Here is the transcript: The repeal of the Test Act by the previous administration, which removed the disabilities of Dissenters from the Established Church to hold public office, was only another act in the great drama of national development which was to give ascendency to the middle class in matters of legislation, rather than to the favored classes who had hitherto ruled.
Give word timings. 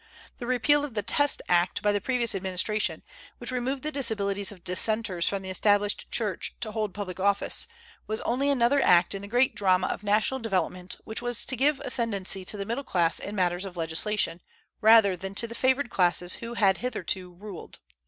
The 0.39 0.47
repeal 0.47 0.83
of 0.83 0.95
the 0.95 1.03
Test 1.03 1.43
Act 1.47 1.83
by 1.83 1.91
the 1.91 2.01
previous 2.01 2.33
administration, 2.33 3.03
which 3.37 3.51
removed 3.51 3.83
the 3.83 3.91
disabilities 3.91 4.51
of 4.51 4.63
Dissenters 4.63 5.29
from 5.29 5.43
the 5.43 5.51
Established 5.51 6.09
Church 6.09 6.55
to 6.61 6.71
hold 6.71 6.95
public 6.95 7.19
office, 7.19 7.67
was 8.07 8.19
only 8.21 8.49
another 8.49 8.81
act 8.81 9.13
in 9.13 9.21
the 9.21 9.27
great 9.27 9.53
drama 9.53 9.85
of 9.85 10.01
national 10.03 10.39
development 10.39 10.97
which 11.03 11.21
was 11.21 11.45
to 11.45 11.55
give 11.55 11.79
ascendency 11.81 12.43
to 12.45 12.57
the 12.57 12.65
middle 12.65 12.83
class 12.83 13.19
in 13.19 13.35
matters 13.35 13.63
of 13.63 13.77
legislation, 13.77 14.41
rather 14.81 15.15
than 15.15 15.35
to 15.35 15.47
the 15.47 15.53
favored 15.53 15.91
classes 15.91 16.37
who 16.41 16.55
had 16.55 16.77
hitherto 16.77 17.31
ruled. 17.35 17.77